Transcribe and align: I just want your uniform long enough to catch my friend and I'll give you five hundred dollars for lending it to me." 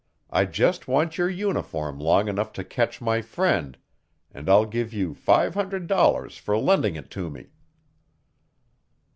I 0.31 0.45
just 0.45 0.87
want 0.87 1.19
your 1.19 1.29
uniform 1.29 1.99
long 1.99 2.27
enough 2.27 2.51
to 2.53 2.63
catch 2.63 3.01
my 3.01 3.21
friend 3.21 3.77
and 4.31 4.49
I'll 4.49 4.65
give 4.65 4.95
you 4.95 5.13
five 5.13 5.53
hundred 5.53 5.85
dollars 5.85 6.37
for 6.39 6.57
lending 6.57 6.95
it 6.95 7.11
to 7.11 7.29
me." 7.29 7.51